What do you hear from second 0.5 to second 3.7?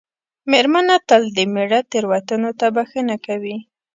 مېرمنه تل د مېړه تېروتنو ته بښنه کوي.